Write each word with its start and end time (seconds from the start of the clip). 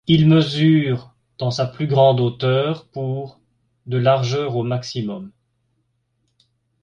Il 0.07 0.27
mesure 0.27 1.13
dans 1.37 1.51
sa 1.51 1.67
plus 1.67 1.85
grande 1.85 2.19
hauteur 2.21 2.87
pour 2.87 3.39
de 3.85 3.97
largeur 3.97 4.55
au 4.55 4.63
maximum. 4.63 5.31